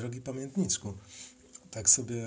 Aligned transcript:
drogi 0.00 0.20
pamiętniczku, 0.20 0.94
tak 1.70 1.88
sobie 1.88 2.26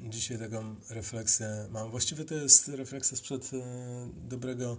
dzisiaj 0.00 0.38
taką 0.38 0.74
refleksję 0.90 1.66
mam. 1.70 1.90
Właściwie 1.90 2.24
to 2.24 2.34
jest 2.34 2.68
refleksja 2.68 3.16
sprzed 3.16 3.50
e, 3.54 3.58
dobrego 4.28 4.76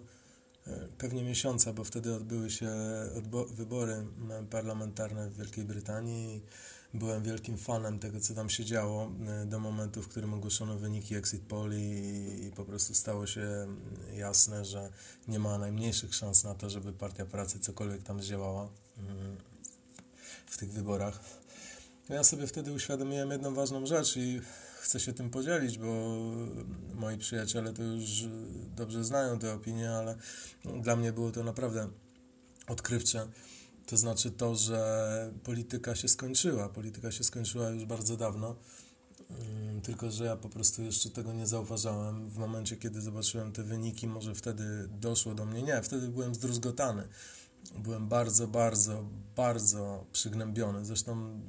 e, 0.68 0.88
pewnie 0.98 1.24
miesiąca, 1.24 1.74
bo 1.74 1.84
wtedy 1.84 2.16
odbyły 2.16 2.50
się 2.50 2.70
wybory 3.54 4.06
parlamentarne 4.50 5.30
w 5.30 5.38
Wielkiej 5.38 5.66
Brytanii. 5.66 6.42
Byłem 6.94 7.24
wielkim 7.24 7.58
fanem 7.58 8.00
tego, 8.00 8.20
co 8.20 8.34
tam 8.34 8.50
się 8.50 8.66
działo 8.66 9.12
do 9.46 9.60
momentu, 9.60 10.02
w 10.02 10.08
którym 10.08 10.34
ogłoszono 10.34 10.78
wyniki 10.80 11.16
exit 11.16 11.42
poll 11.42 11.74
i, 11.74 12.46
i 12.46 12.52
po 12.56 12.66
prostu 12.66 12.94
stało 12.94 13.28
się 13.28 13.68
jasne, 14.14 14.66
że 14.66 14.90
nie 15.28 15.40
ma 15.40 15.58
najmniejszych 15.58 16.16
szans 16.16 16.44
na 16.44 16.56
to, 16.56 16.70
żeby 16.70 16.94
Partia 16.94 17.26
Pracy 17.26 17.60
cokolwiek 17.60 18.04
tam 18.04 18.22
zdziałała 18.22 18.70
mm, 18.98 19.38
w 20.46 20.58
tych 20.58 20.72
wyborach. 20.72 21.43
Ja 22.10 22.24
sobie 22.24 22.48
wtedy 22.48 22.72
uświadomiłem 22.72 23.32
jedną 23.32 23.54
ważną 23.54 23.86
rzecz 23.86 24.18
i 24.18 24.42
chcę 24.82 25.00
się 25.00 25.14
tym 25.14 25.30
podzielić, 25.30 25.78
bo 25.78 26.18
moi 26.96 27.18
przyjaciele 27.18 27.74
to 27.74 27.84
już 27.84 28.26
dobrze 28.76 29.04
znają 29.04 29.40
te 29.40 29.54
opinie, 29.54 29.92
ale 29.92 30.16
dla 30.82 30.96
mnie 30.96 31.14
było 31.14 31.32
to 31.32 31.44
naprawdę 31.44 31.90
odkrywcze. 32.68 33.28
To 33.86 33.98
znaczy 33.98 34.32
to, 34.32 34.56
że 34.56 35.32
polityka 35.44 35.96
się 35.96 36.08
skończyła. 36.08 36.70
Polityka 36.70 37.12
się 37.12 37.24
skończyła 37.24 37.70
już 37.70 37.86
bardzo 37.86 38.18
dawno. 38.18 38.56
Mm, 39.30 39.82
tylko, 39.82 40.12
że 40.12 40.26
ja 40.26 40.36
po 40.36 40.50
prostu 40.50 40.82
jeszcze 40.82 41.10
tego 41.10 41.34
nie 41.34 41.48
zauważałem. 41.48 42.30
W 42.30 42.38
momencie, 42.38 42.78
kiedy 42.78 43.02
zobaczyłem 43.02 43.52
te 43.52 43.64
wyniki, 43.64 44.08
może 44.08 44.36
wtedy 44.36 44.88
doszło 44.88 45.36
do 45.36 45.46
mnie. 45.46 45.64
Nie, 45.64 45.82
wtedy 45.82 46.08
byłem 46.08 46.36
zdruzgotany 46.36 47.08
byłem 47.72 48.08
bardzo, 48.08 48.48
bardzo, 48.48 49.04
bardzo 49.36 50.06
przygnębiony. 50.12 50.86
Zresztą 50.86 51.42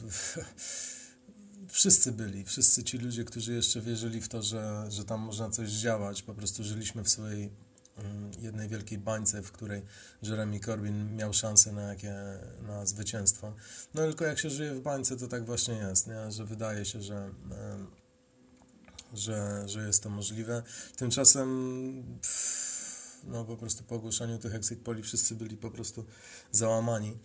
wszyscy 1.69 2.12
byli, 2.12 2.44
wszyscy 2.44 2.84
ci 2.84 2.98
ludzie, 2.98 3.25
którzy 3.25 3.55
jeszcze 3.55 3.80
wierzyli 3.80 4.20
w 4.20 4.28
to, 4.28 4.42
że, 4.42 4.86
że 4.88 5.05
tam 5.05 5.20
można 5.20 5.50
coś 5.50 5.70
działać. 5.70 6.22
Po 6.22 6.34
prostu 6.34 6.64
żyliśmy 6.64 7.05
w 7.05 7.08
swojej 7.08 7.50
mm, 7.97 8.30
jednej 8.38 8.69
wielkiej 8.69 8.98
bańce, 8.98 9.42
w 9.42 9.53
której 9.53 9.83
Jeremy 10.22 10.61
Corbyn 10.61 11.16
miał 11.16 11.33
szansę 11.33 11.72
na, 11.72 11.83
jakie, 11.83 12.14
na 12.62 12.86
zwycięstwo. 12.86 13.55
No 13.94 14.03
tylko 14.03 14.25
jak 14.25 14.38
się 14.38 14.50
żyje 14.50 14.75
w 14.75 14.81
bańce, 14.81 15.16
to 15.16 15.28
tak 15.28 15.47
właśnie 15.47 15.75
jest, 15.75 16.06
nie? 16.06 16.33
że 16.33 16.44
wydaje 16.44 16.84
się, 16.84 17.03
że, 17.03 17.31
że, 19.14 19.69
że 19.69 19.86
jest 19.86 20.03
to 20.03 20.10
możliwe. 20.10 20.62
Tymczasem 20.97 21.48
pff, 22.22 22.75
no 23.27 23.44
po 23.44 23.56
prostu 23.56 23.84
po 23.84 23.94
ogłoszeniu 23.94 24.39
tych 24.39 24.55
exit 24.55 24.80
poli 24.80 25.03
wszyscy 25.03 25.34
byli 25.34 25.56
po 25.56 25.70
prostu 25.70 26.05
załamani. 26.53 27.19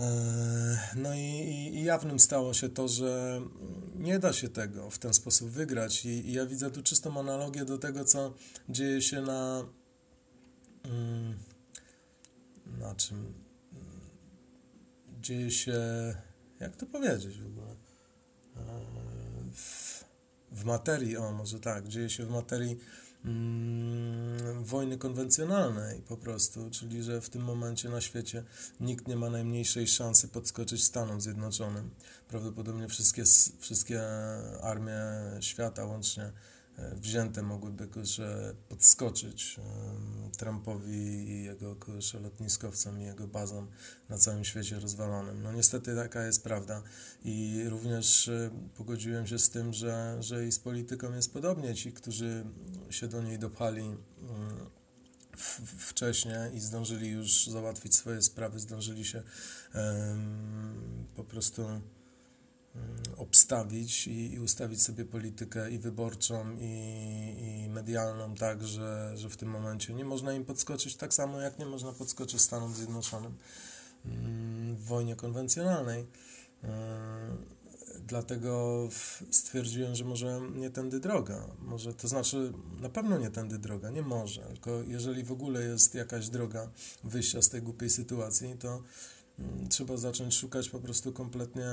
E, 0.00 0.78
no 0.96 1.14
i, 1.14 1.20
i, 1.74 1.84
jawnym 1.84 2.20
stało 2.20 2.54
się 2.54 2.68
to, 2.68 2.88
że 2.88 3.40
nie 3.94 4.18
da 4.18 4.32
się 4.32 4.48
tego 4.48 4.90
w 4.90 4.98
ten 4.98 5.14
sposób 5.14 5.50
wygrać. 5.50 6.04
I, 6.04 6.08
i 6.08 6.32
ja 6.32 6.46
widzę 6.46 6.70
tu 6.70 6.82
czystą 6.82 7.20
analogię 7.20 7.64
do 7.64 7.78
tego, 7.78 8.04
co 8.04 8.34
dzieje 8.68 9.02
się 9.02 9.22
na. 9.22 9.64
Mm, 10.84 11.38
na 12.78 12.94
czym? 12.94 13.34
Dzieje 15.20 15.50
się. 15.50 15.74
Jak 16.60 16.76
to 16.76 16.86
powiedzieć 16.86 17.40
w 17.40 17.46
ogóle? 17.46 17.70
E, 17.70 17.76
w, 19.52 20.04
w 20.52 20.64
materii, 20.64 21.16
o 21.16 21.32
może 21.32 21.60
tak, 21.60 21.88
dzieje 21.88 22.10
się 22.10 22.26
w 22.26 22.30
materii 22.30 22.78
mm, 23.24 24.64
wojny 24.64 24.98
konwencjonalnej 24.98 26.02
po 26.02 26.16
prostu, 26.16 26.70
czyli 26.70 27.02
że 27.02 27.20
w 27.20 27.30
tym 27.30 27.42
momencie 27.42 27.88
na 27.88 28.00
świecie 28.00 28.44
nikt 28.80 29.08
nie 29.08 29.16
ma 29.16 29.30
najmniejszej 29.30 29.86
szansy 29.86 30.28
podskoczyć 30.28 30.84
Stanom 30.84 31.20
Zjednoczonym. 31.20 31.90
Prawdopodobnie 32.28 32.88
wszystkie, 32.88 33.24
wszystkie 33.58 34.02
armie 34.62 35.00
świata 35.40 35.84
łącznie 35.84 36.32
wzięte 36.92 37.42
mogłyby 37.42 37.88
kurczę, 37.88 38.54
podskoczyć 38.68 39.56
Trumpowi 40.36 40.98
i 41.28 41.44
jego 41.44 41.76
lotniskowcom 42.22 43.00
i 43.00 43.04
jego 43.04 43.28
bazom 43.28 43.68
na 44.08 44.18
całym 44.18 44.44
świecie 44.44 44.80
rozwalonym. 44.80 45.42
No 45.42 45.52
niestety 45.52 45.94
taka 45.94 46.26
jest 46.26 46.44
prawda 46.44 46.82
i 47.24 47.64
również 47.68 48.28
e, 48.28 48.50
pogodziłem 48.76 49.26
się 49.26 49.38
z 49.38 49.50
tym, 49.50 49.72
że, 49.72 50.16
że 50.20 50.46
i 50.46 50.52
z 50.52 50.58
polityką 50.58 51.14
jest 51.14 51.32
podobnie. 51.32 51.74
Ci, 51.74 51.92
którzy 51.92 52.44
się 52.90 53.08
do 53.08 53.22
niej 53.22 53.38
dopali 53.38 53.96
wcześniej 55.78 56.54
i 56.54 56.60
zdążyli 56.60 57.08
już 57.08 57.46
załatwić 57.46 57.94
swoje 57.94 58.22
sprawy, 58.22 58.58
zdążyli 58.58 59.04
się 59.04 59.22
po 61.16 61.24
prostu 61.24 61.62
Mm, 61.62 61.99
obstawić 63.16 64.06
i, 64.06 64.32
i, 64.32 64.40
ustawić 64.40 64.82
sobie 64.82 65.04
politykę 65.04 65.70
i 65.70 65.78
wyborczą, 65.78 66.56
i, 66.60 67.64
i 67.64 67.68
medialną 67.68 68.34
tak, 68.34 68.66
że, 68.66 69.12
że 69.16 69.28
w 69.28 69.36
tym 69.36 69.48
momencie 69.48 69.94
nie 69.94 70.04
można 70.04 70.32
im 70.32 70.44
podskoczyć, 70.44 70.96
tak 70.96 71.14
samo 71.14 71.40
jak 71.40 71.58
nie 71.58 71.66
można 71.66 71.92
podskoczyć 71.92 72.40
Stanom 72.40 72.74
Zjednoczonym 72.74 73.34
mm, 74.04 74.76
w 74.76 74.84
wojnie 74.84 75.16
konwencjonalnej. 75.16 76.06
Mm, 76.62 77.36
dlatego 78.06 78.88
stwierdziłem, 79.30 79.94
że 79.94 80.04
może 80.04 80.40
nie 80.54 80.70
tędy 80.70 81.00
droga. 81.00 81.46
Może, 81.58 81.94
to 81.94 82.08
znaczy, 82.08 82.52
na 82.80 82.88
pewno 82.88 83.18
nie 83.18 83.30
tędy 83.30 83.58
droga, 83.58 83.90
nie 83.90 84.02
może. 84.02 84.42
Tylko 84.42 84.82
jeżeli 84.82 85.24
w 85.24 85.32
ogóle 85.32 85.62
jest 85.62 85.94
jakaś 85.94 86.28
droga 86.28 86.70
wyjścia 87.04 87.42
z 87.42 87.48
tej 87.48 87.62
głupiej 87.62 87.90
sytuacji, 87.90 88.56
to 88.58 88.68
Mm, 88.68 88.82
trzeba 89.68 89.96
zacząć 89.96 90.34
szukać 90.36 90.68
po 90.68 90.78
prostu 90.78 91.12
kompletnie 91.12 91.66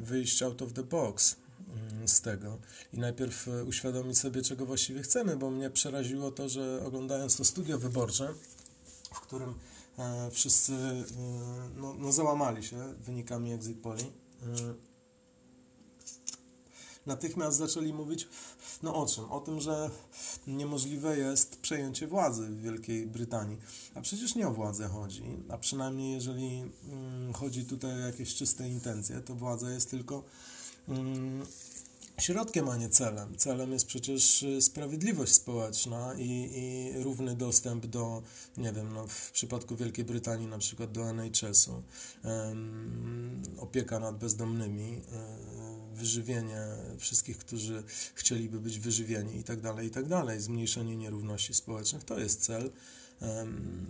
wyjść 0.00 0.42
out 0.42 0.62
of 0.62 0.72
the 0.72 0.82
box 0.82 1.36
mm, 1.68 2.08
z 2.08 2.20
tego. 2.20 2.58
I 2.92 2.98
najpierw 2.98 3.48
e, 3.48 3.64
uświadomić 3.64 4.18
sobie, 4.18 4.42
czego 4.42 4.66
właściwie 4.66 5.02
chcemy, 5.02 5.36
bo 5.36 5.50
mnie 5.50 5.70
przeraziło 5.70 6.30
to, 6.30 6.48
że 6.48 6.82
oglądając 6.86 7.36
to 7.36 7.44
studio 7.44 7.78
wyborcze, 7.78 8.34
w 9.14 9.20
którym 9.20 9.54
e, 9.98 10.30
wszyscy 10.30 10.72
e, 10.72 11.04
no, 11.76 11.94
no, 11.94 12.12
załamali 12.12 12.62
się 12.62 12.94
wynikami 13.00 13.52
exit 13.52 13.78
poli, 13.80 14.04
natychmiast 17.06 17.58
zaczęli 17.58 17.92
mówić 17.92 18.28
no 18.82 18.94
o 18.94 19.06
czym? 19.06 19.24
O 19.24 19.40
tym, 19.40 19.60
że 19.60 19.90
niemożliwe 20.46 21.18
jest 21.18 21.56
przejęcie 21.56 22.06
władzy 22.06 22.46
w 22.46 22.62
Wielkiej 22.62 23.06
Brytanii. 23.06 23.56
A 23.94 24.00
przecież 24.00 24.34
nie 24.34 24.48
o 24.48 24.52
władzę 24.52 24.88
chodzi, 24.88 25.22
a 25.48 25.58
przynajmniej 25.58 26.12
jeżeli 26.14 26.62
mm, 26.88 27.32
chodzi 27.32 27.64
tutaj 27.64 27.92
o 27.92 28.06
jakieś 28.06 28.34
czyste 28.34 28.68
intencje, 28.68 29.20
to 29.20 29.34
władza 29.34 29.70
jest 29.70 29.90
tylko 29.90 30.24
mm, 30.88 31.46
środkiem, 32.20 32.68
a 32.68 32.76
nie 32.76 32.88
celem. 32.88 33.36
Celem 33.36 33.72
jest 33.72 33.86
przecież 33.86 34.42
y, 34.42 34.62
sprawiedliwość 34.62 35.32
społeczna 35.32 36.14
i, 36.18 36.50
i 36.54 37.02
równy 37.02 37.36
dostęp 37.36 37.86
do, 37.86 38.22
nie 38.56 38.72
wiem, 38.72 38.92
no 38.92 39.06
w 39.06 39.30
przypadku 39.32 39.76
Wielkiej 39.76 40.04
Brytanii 40.04 40.46
na 40.46 40.58
przykład 40.58 40.92
do 40.92 41.10
NHS-u, 41.10 41.82
um, 42.24 43.42
opieka 43.58 43.98
nad 43.98 44.18
bezdomnymi, 44.18 44.90
um, 44.90 45.94
wyżywienie 45.94 46.66
wszystkich, 46.98 47.38
którzy 47.38 47.82
chcieliby 48.14 48.60
być 48.60 48.78
wyżywieni 48.78 49.36
i 49.36 49.44
tak 49.44 49.60
dalej, 49.60 49.86
i 49.86 49.90
tak 49.90 50.08
dalej. 50.08 50.40
Zmniejszenie 50.40 50.96
nierówności 50.96 51.54
społecznych 51.54 52.04
to 52.04 52.18
jest 52.18 52.40
cel, 52.42 52.70
um, 53.20 53.86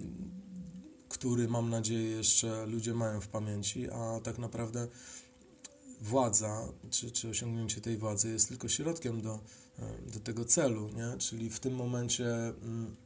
który 1.08 1.48
mam 1.48 1.70
nadzieję 1.70 2.10
jeszcze 2.10 2.66
ludzie 2.66 2.94
mają 2.94 3.20
w 3.20 3.28
pamięci, 3.28 3.90
a 3.90 4.20
tak 4.20 4.38
naprawdę 4.38 4.88
władza, 6.00 6.68
czy, 6.90 7.10
czy 7.10 7.28
osiągnięcie 7.28 7.80
tej 7.80 7.96
władzy 7.98 8.28
jest 8.28 8.48
tylko 8.48 8.68
środkiem 8.68 9.20
do, 9.20 9.40
do 10.12 10.20
tego 10.20 10.44
celu, 10.44 10.88
nie? 10.88 11.18
czyli 11.18 11.50
w 11.50 11.60
tym 11.60 11.74
momencie 11.74 12.26
mm, 12.34 12.96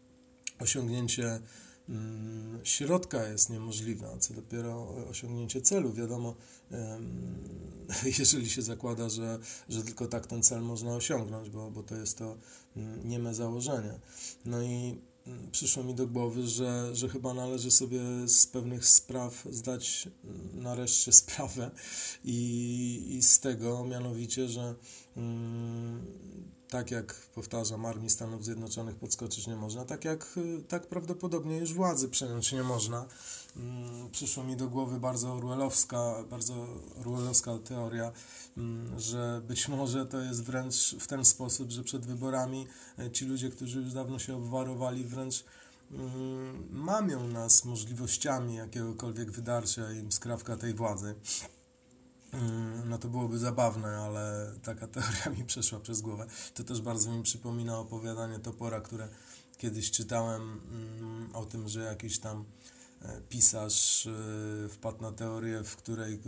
osiągnięcie 0.60 1.40
mm, 1.88 2.60
środka 2.64 3.28
jest 3.28 3.50
niemożliwe, 3.50 4.16
co 4.20 4.34
dopiero 4.34 4.88
osiągnięcie 5.10 5.60
celu. 5.60 5.92
Wiadomo, 5.92 6.34
jeżeli 8.18 8.50
się 8.50 8.62
zakłada, 8.62 9.08
że, 9.08 9.38
że 9.68 9.82
tylko 9.82 10.06
tak 10.06 10.26
ten 10.26 10.42
cel 10.42 10.62
można 10.62 10.94
osiągnąć, 10.94 11.50
bo, 11.50 11.70
bo 11.70 11.82
to 11.82 11.96
jest 11.96 12.18
to 12.18 12.36
mm, 12.76 13.08
nieme 13.08 13.34
założenie. 13.34 13.94
No 14.44 14.62
i 14.62 14.98
przyszło 15.52 15.84
mi 15.84 15.94
do 15.94 16.06
głowy, 16.06 16.46
że, 16.46 16.96
że 16.96 17.08
chyba 17.08 17.34
należy 17.34 17.70
sobie 17.70 18.00
z 18.26 18.46
pewnych 18.46 18.88
spraw 18.88 19.46
zdać 19.50 20.08
nareszcie 20.54 21.12
sprawę 21.22 21.70
i, 22.24 23.06
i 23.10 23.22
z 23.22 23.40
tego 23.40 23.84
mianowicie, 23.84 24.48
że 24.48 24.74
mm, 25.16 26.06
tak 26.70 26.90
jak 26.90 27.14
powtarzam, 27.14 27.86
armii 27.86 28.10
Stanów 28.10 28.44
Zjednoczonych 28.44 28.96
podskoczyć 28.96 29.46
nie 29.46 29.56
można, 29.56 29.84
tak 29.84 30.04
jak 30.04 30.38
tak 30.68 30.86
prawdopodobnie 30.86 31.58
już 31.58 31.74
władzy 31.74 32.08
przejąć 32.08 32.52
nie 32.52 32.62
można. 32.62 33.06
Mm, 33.56 34.10
przyszło 34.10 34.44
mi 34.44 34.56
do 34.56 34.68
głowy 34.68 35.00
bardzo 35.00 35.32
orwellowska, 35.32 36.14
bardzo 36.30 36.66
orwellowska 37.00 37.58
teoria, 37.58 38.12
mm, 38.56 39.00
że 39.00 39.42
być 39.48 39.68
może 39.68 40.06
to 40.06 40.20
jest 40.20 40.44
wręcz 40.44 40.96
w 41.00 41.06
ten 41.06 41.24
sposób, 41.24 41.70
że 41.70 41.84
przed 41.84 42.06
wyborami 42.06 42.66
e, 42.98 43.10
ci 43.10 43.24
ludzie, 43.24 43.50
którzy 43.50 43.80
już 43.80 43.92
dawno 43.92 44.18
się 44.18 44.36
obwarowali, 44.36 45.04
wręcz 45.04 45.44
mm, 45.90 46.68
mamią 46.70 47.28
nas 47.28 47.64
możliwościami 47.64 48.54
jakiegokolwiek 48.54 49.30
wydarcia 49.30 49.92
im 49.92 50.12
skrawka 50.12 50.56
tej 50.56 50.74
władzy. 50.74 51.14
Mm, 52.32 52.88
no 52.88 52.98
to 52.98 53.08
byłoby 53.08 53.38
zabawne, 53.38 53.88
ale 53.88 54.52
taka 54.62 54.88
teoria 54.94 55.38
mi 55.38 55.44
przeszła 55.44 55.80
przez 55.80 56.00
głowę. 56.00 56.26
To 56.54 56.64
też 56.64 56.80
bardzo 56.80 57.12
mi 57.12 57.22
przypomina 57.22 57.78
opowiadanie 57.78 58.38
Topora, 58.38 58.80
które 58.80 59.08
kiedyś 59.58 59.90
czytałem 59.90 60.42
mm, 60.42 61.30
o 61.36 61.44
tym, 61.44 61.68
że 61.68 61.80
jakiś 61.80 62.18
tam 62.18 62.44
e, 63.02 63.20
pisarz 63.28 64.06
e, 64.06 64.68
wpadł 64.68 65.02
na 65.02 65.12
teorię, 65.12 65.64
w 65.64 65.76
której 65.76 66.20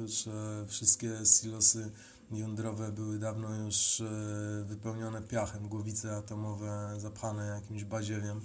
wszystkie 0.68 1.10
silosy 1.40 1.90
jądrowe 2.30 2.92
były 2.92 3.18
dawno 3.18 3.54
już 3.54 4.00
e, 4.00 4.64
wypełnione 4.64 5.22
piachem, 5.22 5.68
głowice 5.68 6.16
atomowe 6.16 6.94
zapchane 6.98 7.46
jakimś 7.46 7.84
baziewiem 7.84 8.40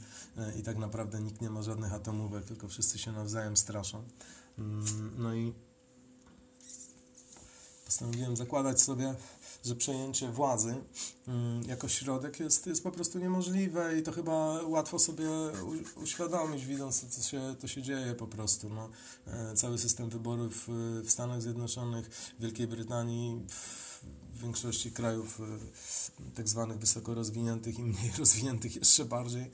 i 0.60 0.63
tak 0.63 0.78
naprawdę 0.78 1.22
nikt 1.22 1.42
nie 1.42 1.50
ma 1.50 1.62
żadnych 1.62 1.94
atomówek, 1.94 2.46
tylko 2.46 2.68
wszyscy 2.68 3.00
się 3.00 3.12
nawzajem 3.12 3.58
straszą. 3.58 4.04
Mm, 4.58 5.12
no 5.18 5.36
i 5.36 5.54
postanowiłem 7.86 8.38
zakładać 8.38 8.82
sobie, 8.82 9.16
że 9.66 9.76
przejęcie 9.76 10.32
władzy 10.32 10.76
mm, 11.28 11.64
jako 11.64 11.88
środek 11.88 12.40
jest, 12.40 12.68
jest 12.68 12.84
po 12.84 12.92
prostu 12.92 13.20
niemożliwe 13.20 14.00
i 14.00 14.04
to 14.04 14.12
chyba 14.12 14.62
łatwo 14.64 15.00
sobie 15.00 15.28
uświadomić, 16.04 16.66
widząc 16.66 17.06
co 17.06 17.30
się, 17.30 17.56
to 17.60 17.68
się 17.68 17.82
dzieje 17.82 18.16
po 18.16 18.28
prostu. 18.28 18.70
No, 18.70 18.90
e, 19.28 19.56
cały 19.56 19.78
system 19.78 20.10
wyborów 20.10 20.68
w 21.04 21.12
Stanach 21.12 21.42
Zjednoczonych, 21.42 22.10
w 22.10 22.42
Wielkiej 22.42 22.68
Brytanii, 22.68 23.46
w 24.34 24.42
większości 24.42 24.92
krajów 24.92 25.40
e, 25.40 25.44
tak 26.36 26.50
zwanych 26.50 26.78
wysoko 26.78 27.14
rozwiniętych 27.14 27.80
i 27.80 27.84
mniej 27.84 28.12
rozwiniętych 28.20 28.76
jeszcze 28.76 29.06
bardziej 29.06 29.52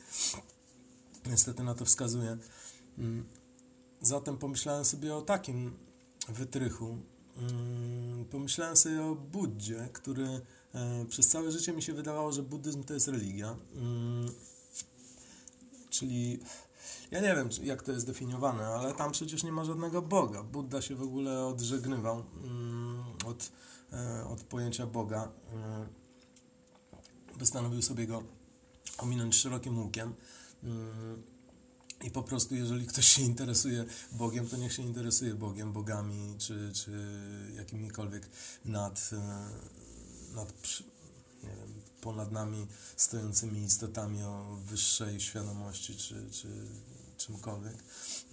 niestety 1.26 1.64
na 1.64 1.76
to 1.76 1.86
wskazuje. 1.86 2.38
Mm, 2.98 3.26
zatem 4.02 4.38
pomyślałem 4.38 4.86
sobie 4.86 5.16
o 5.16 5.22
takim 5.22 5.78
wytrychu, 6.30 6.98
Mm, 7.38 7.81
pomyślałem 8.32 8.78
sobie 8.78 9.04
o 9.04 9.16
Buddzie, 9.16 9.90
który 9.94 10.42
e, 10.74 11.06
przez 11.10 11.28
całe 11.28 11.52
życie 11.52 11.74
mi 11.74 11.82
się 11.82 11.94
wydawało, 11.94 12.32
że 12.32 12.44
buddyzm 12.44 12.84
to 12.84 12.94
jest 12.94 13.08
religia. 13.08 13.56
Mm, 13.76 14.32
czyli 15.90 16.40
ja 17.12 17.22
nie 17.22 17.36
wiem, 17.36 17.50
jak 17.64 17.84
to 17.84 17.92
jest 17.92 18.08
definiowane, 18.08 18.68
ale 18.68 18.94
tam 18.94 19.12
przecież 19.12 19.44
nie 19.44 19.52
ma 19.52 19.66
żadnego 19.66 20.02
Boga. 20.02 20.44
Buddha 20.44 20.82
się 20.82 20.96
w 20.96 21.02
ogóle 21.02 21.46
odżegnywał 21.46 22.24
mm, 22.44 23.04
od, 23.26 23.52
e, 23.94 24.26
od 24.26 24.44
pojęcia 24.44 24.88
Boga. 24.88 25.32
Postanowił 27.40 27.82
sobie 27.82 28.08
go 28.08 28.24
ominąć 28.98 29.36
szerokim 29.36 29.80
łukiem. 29.80 30.14
I 32.04 32.12
po 32.12 32.24
prostu, 32.24 32.56
jeżeli 32.56 32.88
ktoś 32.88 33.06
się 33.06 33.22
interesuje 33.22 33.86
Bogiem, 34.12 34.48
to 34.48 34.58
niech 34.58 34.74
się 34.74 34.84
interesuje 34.84 35.34
Bogiem, 35.34 35.74
bogami, 35.74 36.36
czy, 36.38 36.72
czy 36.74 36.92
jakimikolwiek 37.56 38.30
nad, 38.66 39.10
e, 39.14 40.36
nad 40.36 40.54
nie 41.44 41.50
wiem, 41.50 41.82
ponad 42.02 42.32
nami 42.32 42.68
stojącymi 42.98 43.64
istotami 43.64 44.24
o 44.24 44.58
wyższej 44.66 45.20
świadomości, 45.20 45.96
czy, 45.96 46.32
czy 46.32 46.48
czymkolwiek. 47.18 47.84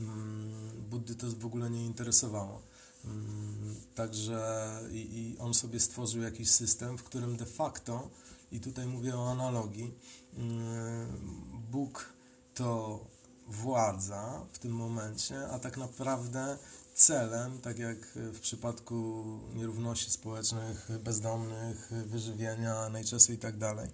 Mm, 0.00 0.82
Buddy 0.90 1.14
to 1.14 1.26
w 1.30 1.46
ogóle 1.46 1.70
nie 1.70 1.86
interesowało. 1.86 2.62
Mm, 3.04 3.76
także 3.94 4.70
i, 4.92 4.96
i 4.96 5.38
on 5.38 5.54
sobie 5.54 5.80
stworzył 5.80 6.22
jakiś 6.22 6.50
system, 6.50 6.98
w 6.98 7.02
którym 7.02 7.36
de 7.36 7.46
facto, 7.46 8.10
i 8.52 8.60
tutaj 8.60 8.86
mówię 8.86 9.16
o 9.16 9.30
analogii, 9.30 9.94
mm, 10.34 11.20
Bóg 11.70 12.12
to 12.54 13.00
władza 13.48 14.46
w 14.52 14.58
tym 14.58 14.72
momencie, 14.72 15.48
a 15.48 15.58
tak 15.58 15.76
naprawdę 15.76 16.58
celem, 16.94 17.60
tak 17.60 17.78
jak 17.78 17.98
w 18.14 18.40
przypadku 18.40 19.24
nierówności 19.54 20.10
społecznych, 20.10 20.88
bezdomnych, 21.04 21.92
wyżywienia, 22.06 22.88
najczęściej 22.88 23.36
i 23.36 23.38
tak 23.38 23.56
dalej, 23.56 23.90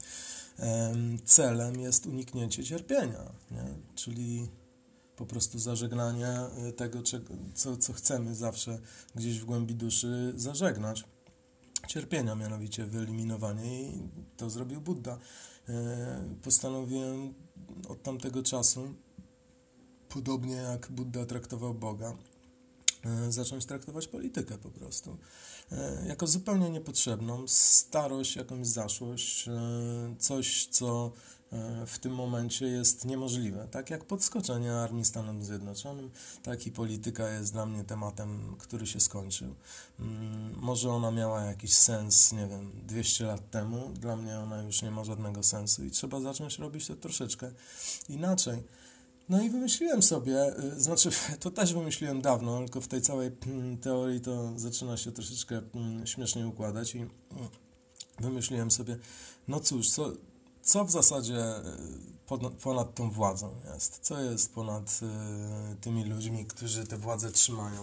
celem 1.25 1.81
jest 1.81 2.07
uniknięcie 2.07 2.65
cierpienia, 2.65 3.33
nie? 3.51 3.65
czyli 3.95 4.49
po 5.17 5.27
prostu 5.27 5.59
zażegnanie 5.59 6.39
tego, 6.77 7.03
co, 7.55 7.77
co 7.77 7.93
chcemy 7.93 8.35
zawsze 8.35 8.79
gdzieś 9.15 9.41
w 9.41 9.45
głębi 9.45 9.75
duszy 9.75 10.33
zażegnać. 10.37 11.05
Cierpienia 11.89 12.35
mianowicie, 12.35 12.87
wyeliminowanie 12.87 13.83
i 13.83 14.09
to 14.37 14.51
zrobił 14.51 14.81
Buddha. 14.81 15.19
E, 15.69 16.35
postanowiłem 16.43 17.35
od 17.89 18.03
tamtego 18.03 18.43
czasu 18.43 18.95
podobnie 20.15 20.55
jak 20.55 20.91
Buddha 20.91 21.27
traktował 21.27 21.75
Boga, 21.75 22.17
e, 23.05 23.33
zacząć 23.33 23.67
traktować 23.67 24.09
politykę 24.09 24.59
po 24.59 24.71
prostu 24.71 25.17
e, 25.73 26.07
jako 26.09 26.27
zupełnie 26.27 26.71
niepotrzebną, 26.71 27.49
starość, 27.49 28.37
jakąś 28.37 28.67
zaszłość, 28.67 29.49
e, 29.49 29.53
coś, 30.19 30.67
co 30.67 31.13
w 31.87 31.99
tym 31.99 32.15
momencie 32.15 32.67
jest 32.67 33.05
niemożliwe. 33.05 33.69
Tak 33.71 33.91
jak 33.91 34.05
podskoczenie 34.05 34.75
armii 34.75 35.05
Stanom 35.05 35.45
Zjednoczonym, 35.45 36.11
tak 36.43 36.67
i 36.67 36.73
polityka 36.73 37.29
jest 37.29 37.53
dla 37.53 37.67
mnie 37.67 37.85
tematem, 37.85 38.57
który 38.59 38.87
się 38.87 39.01
skończył. 39.01 39.55
Mm, 40.01 40.55
może 40.57 40.91
ona 40.91 41.11
miała 41.11 41.45
jakiś 41.45 41.75
sens, 41.75 42.33
nie 42.33 42.47
wiem, 42.47 42.71
200 42.87 43.25
lat 43.25 43.51
temu, 43.51 43.91
dla 43.95 44.17
mnie 44.17 44.39
ona 44.39 44.63
już 44.63 44.83
nie 44.83 44.91
ma 44.91 45.05
żadnego 45.05 45.43
sensu 45.43 45.85
i 45.85 45.91
trzeba 45.91 46.21
zacząć 46.21 46.59
robić 46.59 46.87
to 46.87 46.97
troszeczkę 46.97 47.51
inaczej. 48.09 48.63
No 49.29 49.43
i 49.43 49.51
wymyśliłem 49.51 50.03
sobie, 50.03 50.59
y, 50.59 50.81
znaczy 50.81 51.11
to 51.41 51.51
też 51.51 51.75
wymyśliłem 51.75 52.23
dawno, 52.23 52.59
tylko 52.59 52.81
w 52.81 52.89
tej 52.89 53.03
całej 53.03 53.31
mm, 53.47 53.79
teorii 53.79 54.21
to 54.21 54.59
zaczyna 54.59 54.97
się 54.97 55.13
troszeczkę 55.13 55.61
mm, 55.75 56.07
śmiesznie 56.07 56.47
układać 56.47 56.95
i 56.95 56.99
mm, 56.99 57.11
wymyśliłem 58.21 58.71
sobie, 58.71 58.99
no 59.49 59.61
cóż, 59.61 59.91
co, 59.91 60.13
co 60.63 60.85
w 60.85 60.91
zasadzie 60.91 61.57
y, 61.57 61.63
ponad, 62.27 62.53
ponad 62.53 62.95
tą 62.95 63.11
władzą 63.11 63.55
jest? 63.75 63.99
Co 64.03 64.21
jest 64.21 64.55
ponad 64.55 65.01
y, 65.73 65.77
tymi 65.81 66.05
ludźmi, 66.05 66.47
którzy 66.47 66.87
tę 66.87 66.99
władzę 66.99 67.33
trzymają 67.33 67.81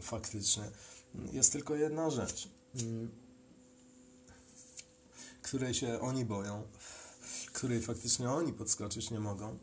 faktycznie? 0.00 0.62
Jest 1.32 1.52
tylko 1.52 1.74
jedna 1.74 2.10
rzecz, 2.10 2.48
której 5.42 5.74
się 5.74 6.00
oni 6.00 6.24
boją, 6.24 6.62
której 7.52 7.82
faktycznie 7.82 8.30
oni 8.30 8.52
podskoczyć 8.52 9.10
nie 9.10 9.20
mogą 9.20 9.58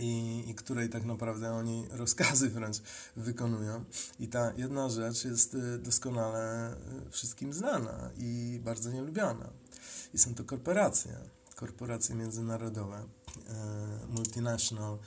i, 0.00 0.44
i 0.50 0.54
której 0.54 0.88
tak 0.88 1.04
naprawdę 1.04 1.52
oni 1.52 1.86
rozkazy 1.90 2.50
wręcz 2.50 2.76
wykonują. 3.16 3.84
I 4.20 4.28
ta 4.28 4.52
jedna 4.56 4.88
rzecz 4.88 5.24
jest 5.24 5.54
y, 5.54 5.78
doskonale 5.78 6.74
y, 7.06 7.10
wszystkim 7.10 7.52
znana 7.52 8.10
i 8.16 8.60
bardzo 8.64 8.92
nielubiana. 8.92 9.50
I 10.14 10.18
są 10.18 10.34
to 10.34 10.44
korporacje, 10.44 11.16
korporacje 11.56 12.14
międzynarodowe, 12.14 12.96
e, 12.96 13.06
multinational 14.08 14.98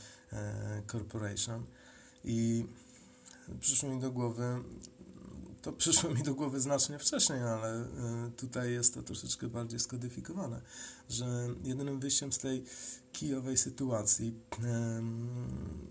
corporation. 0.87 1.65
I 2.23 2.65
przyszło 3.59 3.89
mi 3.89 3.99
do 3.99 4.11
głowy, 4.11 4.63
to 5.63 5.73
przyszło 5.73 6.09
mi 6.09 6.23
do 6.23 6.35
głowy 6.35 6.59
znacznie 6.59 6.99
wcześniej, 6.99 7.39
ale 7.39 7.75
e, 7.75 7.85
tutaj 8.37 8.71
jest 8.71 8.93
to 8.93 9.03
troszeczkę 9.03 9.47
bardziej 9.47 9.79
skodyfikowane, 9.79 10.61
że 11.09 11.25
jedynym 11.63 11.99
wyjściem 11.99 12.33
z 12.33 12.37
tej 12.37 12.63
kijowej 13.11 13.57
sytuacji, 13.57 14.33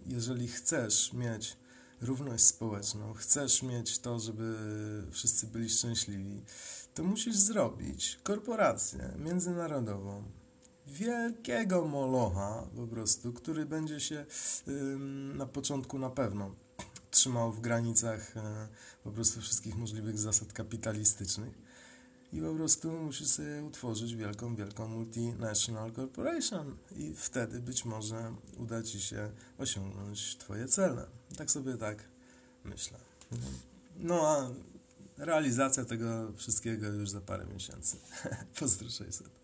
jeżeli 0.07 0.49
chcesz 0.49 1.13
mieć 1.13 1.57
równość 2.01 2.45
społeczną, 2.45 3.15
chcesz 3.15 3.63
mieć 3.63 3.99
to, 3.99 4.19
żeby 4.19 4.57
wszyscy 5.11 5.47
byli 5.47 5.71
szczęśliwi, 5.71 6.43
to 6.95 7.05
musisz 7.05 7.37
zrobić 7.37 8.19
korporację 8.23 9.15
międzynarodową, 9.19 10.25
wielkiego 10.87 11.85
molocha 11.85 12.67
po 12.77 12.87
prostu, 12.87 13.33
który 13.33 13.67
będzie 13.67 14.01
się 14.01 14.27
na 15.35 15.47
początku 15.47 15.99
na 15.99 16.11
pewno 16.11 16.55
trzymał 17.13 17.53
w 17.53 17.61
granicach 17.61 18.37
e, 18.37 18.69
po 19.05 19.11
prostu 19.11 19.41
wszystkich 19.41 19.77
możliwych 19.77 20.19
zasad 20.19 20.53
kapitalistycznych 20.53 21.59
i 22.33 22.41
po 22.41 22.55
prostu 22.55 22.93
musisz 22.93 23.29
sobie 23.29 23.65
utworzyć 23.65 24.15
wielką, 24.15 24.57
wielką 24.57 24.89
multinational 24.89 25.93
corporation 25.93 26.77
i 26.97 27.15
wtedy 27.15 27.61
być 27.61 27.85
może 27.85 28.35
uda 28.57 28.83
Ci 28.83 29.01
się 29.01 29.31
osiągnąć 29.59 30.37
Twoje 30.37 30.69
cele. 30.69 31.07
Tak 31.37 31.51
sobie 31.51 31.77
tak 31.77 32.05
myślę. 32.65 32.99
No 33.97 34.29
a 34.29 34.51
realizacja 35.17 35.85
tego 35.85 36.33
wszystkiego 36.37 36.87
już 36.87 37.11
za 37.11 37.21
parę 37.21 37.47
miesięcy. 37.47 37.97
Pozdro 38.61 38.91
600. 38.91 39.42